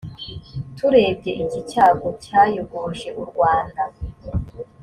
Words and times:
turebye 0.77 1.31
iki 1.43 1.59
cyago 1.71 2.07
cyayogoje 2.23 3.07
u 3.21 3.23
rwanda 3.29 3.81